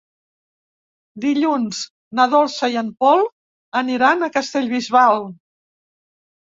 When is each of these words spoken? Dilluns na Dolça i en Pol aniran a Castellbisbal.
Dilluns 1.25 1.83
na 2.21 2.27
Dolça 2.33 2.71
i 2.77 2.81
en 2.83 2.91
Pol 3.05 3.23
aniran 3.85 4.23
a 4.31 4.35
Castellbisbal. 4.41 5.25